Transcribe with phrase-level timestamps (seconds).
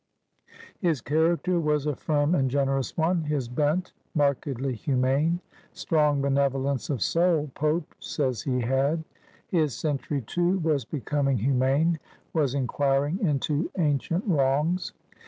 [0.79, 5.41] His diaracter was a firm and generous one; his bent, markedly himiane.
[5.73, 9.03] Strong benevolence of soul,'' Pope says he had.
[9.49, 11.99] His century, too, was becoming humane,
[12.33, 14.91] was inquiring into ancioit wrongs.